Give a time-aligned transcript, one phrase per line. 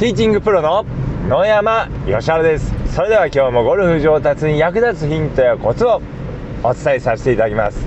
[0.00, 0.86] ティーチングプロの
[1.28, 2.72] 野山義原です。
[2.94, 6.00] それでは今日もゴルフ上達に役立つヒントやコツを
[6.62, 7.86] お伝えさせていただきます。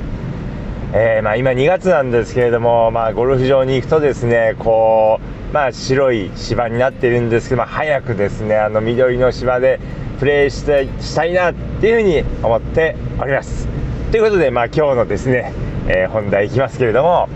[0.94, 9.80] えー、まあ、今2月なんですけれども、まあ、ゴルフ場に行くとですねこう、まあ、白い芝になっているんですけど、まあ、早くですねあの緑の芝で
[10.20, 13.68] プレーしてしたいなっていうふうに思っております。
[14.11, 15.52] ということで、まあ、今日のですね、
[15.88, 17.27] えー、本題いきますけれども、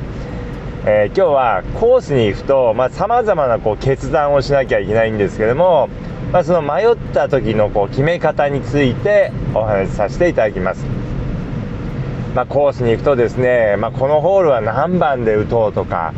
[0.90, 5.90] えー、今日はコースに行くとさまざ、まなこう決断をしなきゃいけないんですけども、
[6.32, 10.86] まあ、その迷った時のこう決め方についてお話しさせていただきます。
[12.34, 16.14] まあ、コースに行くとですね、まあ、このホールは何番で打とうとか、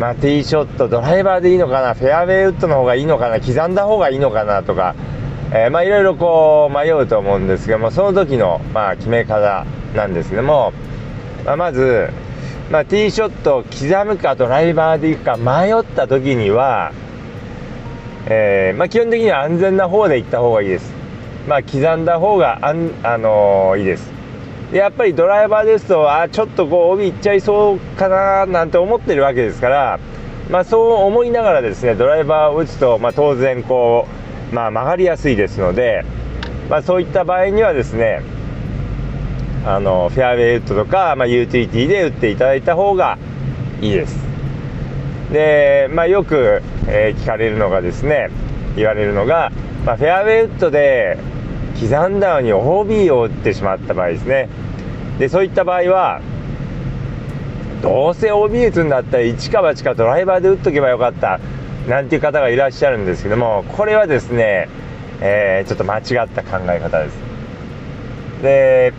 [0.00, 4.94] まあ、ティーショットドライバーでいいのかなフェアウェイウッドの方がいいのかな刻んだ方がいいのかなとか、
[5.52, 10.72] えー、まあいろいろこう迷うと思うんですけどもその時のまあ決め方なんですけども、
[11.44, 12.08] まあ、まず、
[12.70, 16.92] まあ、ティーショットを刻むかドライバーでいくか迷った時には、
[18.26, 20.92] えー、まあ、基本的には安全な方で行った方がいいです。
[21.48, 24.18] まあ、刻んだ方があん、あのー、いいです。
[24.70, 29.98] でやっぱりドライバーですとあちょっとこう帯いっちゃいそうかななんて思ってるわけですから、
[30.50, 34.06] まあ、そう思いながらですねドライバーを打つと、ま、当然こ
[34.52, 36.04] う、まあ、曲がりやすいですので、
[36.68, 38.20] ま、そういった場合にはですね
[39.64, 43.18] あのフェアウェイウッドとか、まあ、ユーティリティで打っていただいた方が
[43.80, 44.16] いいです。
[45.32, 48.30] で、まあ、よく、えー、聞かれるのがですね
[48.76, 49.52] 言われるのが、
[49.84, 51.18] まあ、フェアウェイウッドで
[51.80, 54.48] 刻んだのに OB を打ってしまった場合ですね。
[55.18, 56.20] でそういった場合は
[57.82, 61.38] どうせ OB 打つんだったら一か八かドライバーで打っとけばよかった
[61.88, 64.68] なんていう方がいらっしゃるんですけどもこれはですね、
[65.20, 67.18] えー、ちょっと間違った考え方です。
[68.42, 68.92] で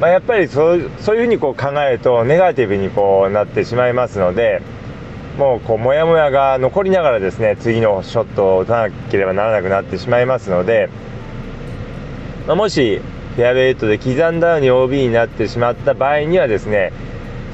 [0.00, 4.62] まあ、やっぱりそうそういうふうにこう考えるとネガティブにこうなってしまいますので
[5.38, 10.88] もうこうモヤモヤが残りながらですね次のショットを打たなければならなくなってしまいますので、
[12.46, 13.00] まあ、もし
[13.34, 16.92] フェアウェイウッドで刻んだのに OB になってしまった場合にはですね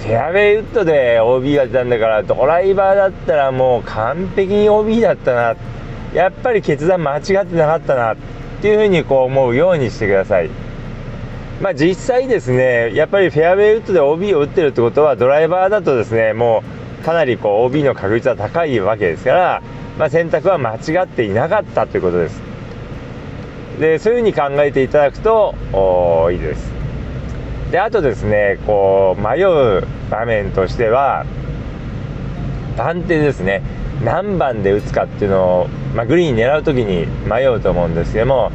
[0.01, 5.57] フェアウェイウッドで OB が出たんだからドライバーだったらもう完璧に OB だったな
[6.13, 8.17] やっぱり決断間違ってなかったなっ
[8.61, 10.64] ていうふうにこう思うようにしてください。
[11.61, 16.65] まあ、実際ですねやっぱりフェアウェイウッドで OB を打ってるってことはドライバーだとですねも
[17.01, 19.63] うかなりこう OB の確率は高いわけですから、
[19.99, 22.43] まあ、選択は間違っていなかったということです。
[23.79, 25.55] でそういうふうに考えていただくと
[26.33, 26.73] いいです。
[27.71, 31.27] であとですねこう迷う場面としては
[32.77, 33.63] 番手ですね。
[34.03, 38.51] 何番で打つかっていうのを、まあ、グリーン狙う時に迷うと思うんですけども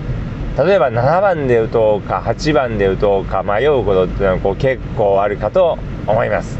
[0.57, 5.77] 例えば7番で打とうか8番で打とうか迷うことっていうのはこう結構あるかと
[6.07, 6.57] 思います。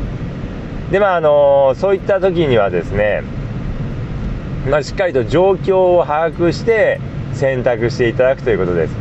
[0.92, 3.24] でまああのそういった時にはですね、
[4.70, 7.00] まあ、しっかりと状況を把握して
[7.34, 8.94] 選択していただくということです、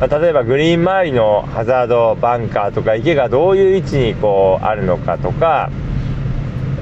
[0.00, 5.70] ま、例えばグリーン周りのハザードバンカーとか池がどういう位置にこうあるのかとか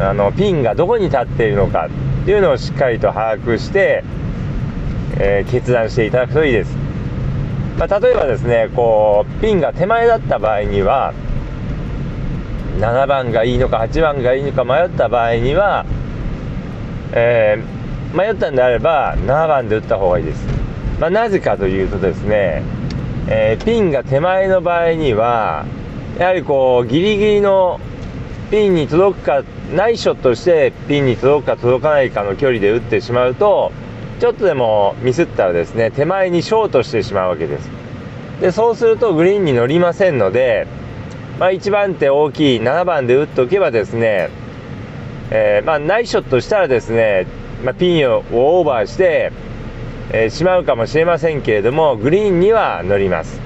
[0.01, 1.89] あのピンがどこに立っているのか
[2.23, 4.03] っていうのをしっかりと把握して、
[5.19, 6.86] えー、決断していただくといいです。
[7.79, 11.13] まあ、例えばですねこうピンが手前だった場合には
[12.79, 15.87] 7番がいいのか8番がいいのか迷った場合には、
[17.13, 20.47] えー、迷ったんであれば7番で打った方がいいです、
[21.01, 22.63] まあ、なぜかというとですね、
[23.29, 25.65] えー、ピンが手前の場合には
[26.19, 27.81] やはりこうギリギリの
[28.51, 29.43] ピンに届くか
[29.75, 33.73] ナイショットしてピンに届くか届かないかの距離で打ってしまうと
[34.19, 37.69] ちょっとでもミスったらですね手前にショートしてしまうわけです。
[38.41, 40.67] でそうするとグリーンに乗りませんので、
[41.39, 44.31] まあ、1番手大きい7番で打っておけばですね、
[45.31, 47.27] えー、まあ、ナイショットしたらですね、
[47.65, 49.33] まあ、ピンをオーバーして、
[50.13, 53.41] えー、しまうかもしれませんけれどもグリーンには乗ります。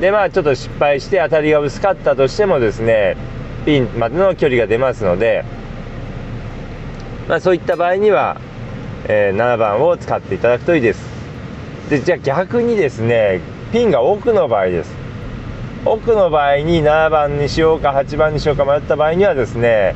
[0.00, 3.16] でまあちょっと失敗して当たりが薄かったとしてもですね
[3.64, 5.44] ピンまでの距離が出ますので、
[7.28, 8.40] まあ、そういった場合には
[9.06, 11.00] えー、7番を使っていただくといいです。
[11.90, 13.40] でじゃあ逆にですね
[13.72, 15.04] ピンが奥の場合です。
[15.86, 19.94] 奥の場合に7番にしようか8番にしようか迷った場合にはですね、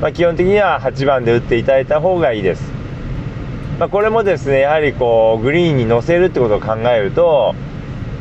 [0.00, 2.72] まあ、基本的には8番で打っていただいた方がいいです、
[3.78, 7.54] まあ、これもですねやはりこうグリーンに乗せるってことを考えると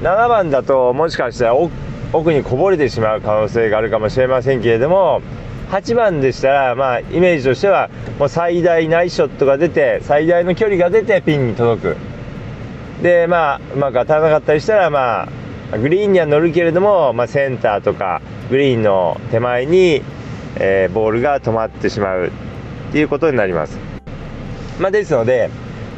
[0.03, 5.23] 7番だともしかしたら奥にこぼれてしまう可能性があるかもしれませんけれども
[5.69, 7.89] 8番でしたら、まあ、イメージとしては
[8.19, 11.97] もう最大ナイスショットが出て最大の距離が出てピンに届く。
[13.01, 15.27] でまあうまく当たらなかったりしたらま
[15.71, 20.01] あグリーンには乗るけれども、まあ、センターとかグリーンの手前に、
[20.55, 23.77] えー、ボールが止まってしまうっていうことになります。
[24.79, 25.49] まあ、ですので、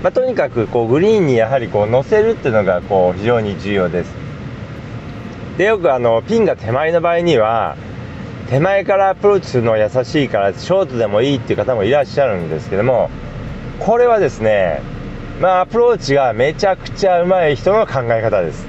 [0.01, 4.13] まあ、とにかくこうグリーンにやはりこう乗せるっていうのがこう非常に重要です。
[5.57, 7.75] でよくあのピンが手前の場合には
[8.49, 13.09] 手前からアプローチするのは優しいからショートでもいいっていう方もいらっしゃるんですけども
[13.79, 14.81] これはですね
[15.41, 18.65] まあアプローチがめちゃくちゃうまい人の考え方です。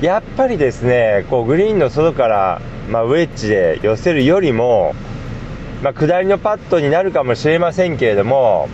[0.00, 4.94] やっぱりですねこうグリーンの外から、まあ、ウェッジで寄せるよりも、
[5.82, 8.68] まあ、下りのパットになるかもしれませんけれども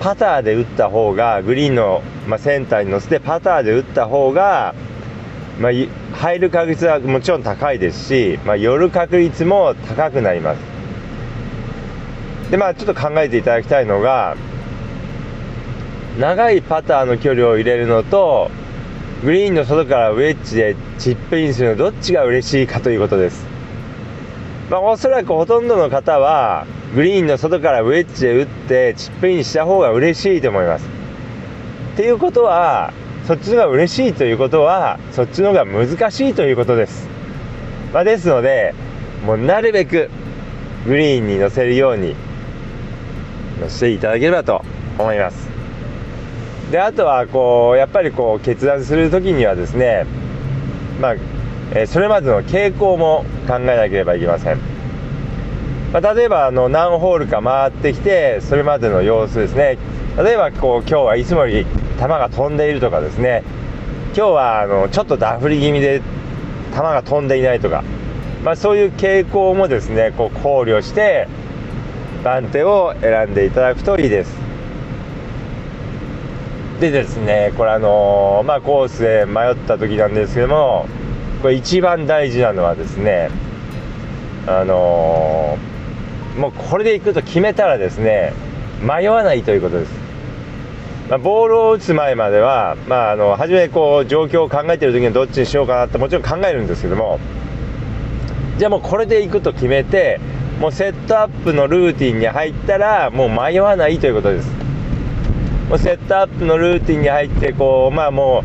[0.00, 4.74] パターで打った方がグリーンの、まあ、センターに乗せてパターで打った方が、
[5.60, 5.72] まあ、
[6.16, 10.58] 入る確率はもちろん高いですし、まあ、寄る確率も高くなります
[12.50, 14.36] でまあちょっと考えていただきたいのが
[16.18, 18.50] 長いパターの距離を入れるのと
[19.24, 23.46] グリーンの外からウェッジでチップインするのどっちが嬉しいかということです。
[24.68, 30.88] まあ、おそらくほとんどの方はグリーンの外からウェッジで打ってチップインした方が嬉しいと思います。
[31.94, 32.92] っていうことは
[33.26, 37.08] そっちのが嬉しいということはそっちの方が難しいということです。
[37.92, 38.74] まあ、ですので
[39.24, 40.10] もうなるべく
[40.86, 42.16] グリーンに乗せるように
[43.60, 44.64] 乗せていただければと
[44.98, 45.48] 思います。
[46.70, 50.06] であとはこうやっぱりこう決断する時にはですね
[51.02, 51.16] まあ、
[51.74, 54.58] えそれまでの傾向も考えなければいけません、
[55.92, 59.78] まあ、例えばあの何ホールか回ってきてそれまでの様子ですね
[60.16, 61.66] 例えばこう今日はいつもより
[61.98, 63.42] 球が飛んでいるとかですね。
[64.14, 66.02] 今日はあのちょっとダフり気味で
[66.72, 67.82] 球が飛んでいないとか、
[68.44, 71.28] まあ、そういう傾向もですねこう考慮して
[72.22, 74.42] 番手を選んでいただくといいです。
[76.80, 80.86] でですねこれあの、まあコースで迷った時なんですけども
[81.40, 83.30] これ一番大事なのはですね
[84.46, 85.56] あの、
[86.36, 88.32] もうこれでいくと決めたらですね
[88.82, 89.92] 迷わないということです、
[91.12, 97.20] まあ、ボールを打つ前までは、まあ、あの初めこう状況を考えてる時にどっちにしようかなってもちろん考えるんですけども
[98.56, 100.18] じゃあもうこれでいくと決めて
[100.58, 104.48] もうセットアップのルーティンに入ったらもう迷わないということです。
[105.68, 108.42] もうセットアップのルーティンに入ってこうまあも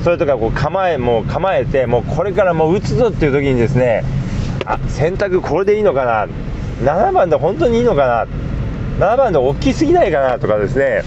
[0.00, 4.02] うそれとかこう構えもう構えてもうこれからもう打つぞっていう時にですね
[4.64, 6.26] あ選択これでいいのかな
[6.80, 8.06] ？7番で本当にいいのか
[8.98, 10.38] な？7番で大きすぎないかな？
[10.38, 11.02] とかですね。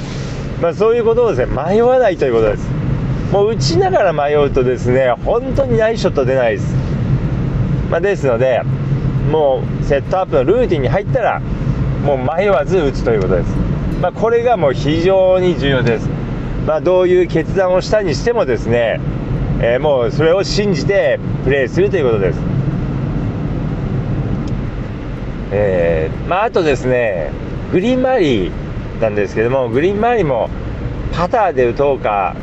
[0.61, 2.69] まあそういうことをですね迷わないということです。
[3.31, 6.75] もう打ちながら迷うとですね本当にナイスショット出ないです。
[7.89, 8.61] まあ、ですので
[9.31, 11.39] もうセットアップのルーティンに入ったら
[12.05, 13.71] もう迷わず打つということです。
[14.01, 16.09] まあ、これがもう非常に重要です、
[16.65, 18.99] まあ、どういう決断をしたにしてもですね、
[19.61, 22.39] えー、もうそれを信じてプレーするということです、
[25.51, 27.31] えー、まあ、あとですね
[27.71, 28.51] グリーン周
[29.01, 30.49] りなんですけどもグリーン周りも
[31.13, 32.35] パターで打とうか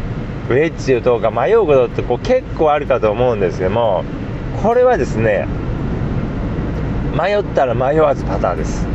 [0.50, 4.04] ウェッジで打とうか迷うことってこう結構あるかと思うんですけども
[4.62, 5.46] これはですね
[7.16, 8.86] 迷ったら迷わずパターです。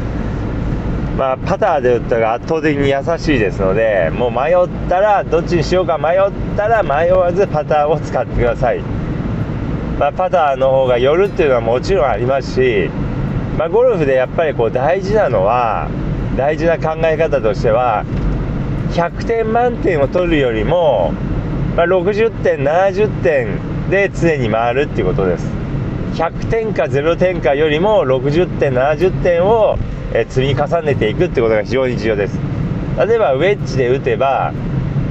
[1.18, 8.80] まあ、パターで打ったら圧倒的に優しいですのでもう迷ったらどっちにしようか迷ったら迷わずパターを使ってください、
[10.00, 12.90] まあ、パターの方が寄るっていうのはもちろんありますし、
[13.60, 15.88] まあ、ゴルフでやっぱりこう大事なのは
[16.38, 18.06] 大事な考え方としては
[18.92, 21.14] 100点満点を取るよりも、
[21.76, 25.48] まあ、60点70点で常に回るっていうことです。
[26.14, 29.78] 100点か0点かよりも60点70点を
[30.30, 32.40] 積み重ねていくってことが非常に重要です。
[32.98, 34.54] 例えばウェッジで打てば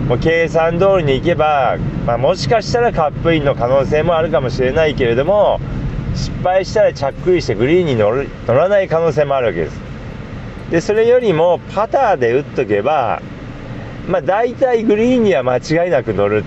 [0.09, 1.77] もう計算通りにいけば、
[2.07, 5.61] まあ、もしかしたらカップインの可能性もあるかもしれないけれども
[6.15, 9.92] 失敗したら着くりしてグリーンに乗る乗らない可能性もあるわけです。
[10.73, 13.23] でそれよりもパターで打っとけば
[14.09, 16.45] まあ大体グリーンには間違いなく乗る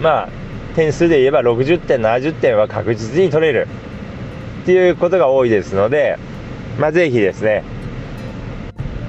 [0.00, 0.28] まあ
[0.76, 3.66] 点数で言えば60点70点は確実に取れる
[4.62, 6.18] っていうことが多いですので
[6.78, 7.62] まあ、ぜひですね、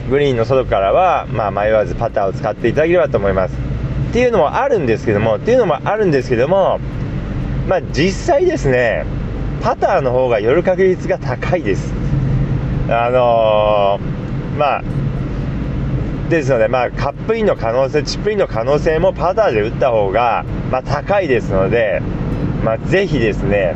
[0.09, 3.55] グリーンの外からは、まあ、迷わずパターを使っていただければと思います。
[4.09, 6.79] っていうのもあるんですけども、っていうのもあるんですけども、
[7.67, 9.05] まあ、実際ですね、
[9.61, 11.91] パターの方が寄る確率が高いです。
[12.87, 14.83] あのー、まあ、
[16.29, 22.01] ですので、まあ、カップインの可能性、チップインの可能性もパターで打った方が、まあ、高いですので、
[22.63, 23.75] まあ、ぜひですね、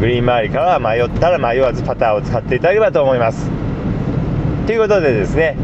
[0.00, 3.50] グリーン周りから迷ったら迷わずパターを使っていただければと思います。
[4.66, 5.56] ということでですね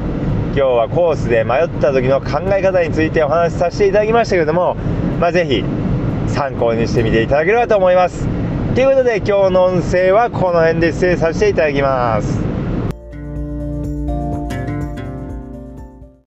[0.55, 4.77] 今日はコースで迷った時の考え方についてお話しさせていただきましたけれども
[5.19, 5.65] まあ、ぜひ
[6.29, 8.42] 参考にしてみていただければと思います。
[8.75, 12.52] ということで今日の音声はこの辺で失礼させていただきます。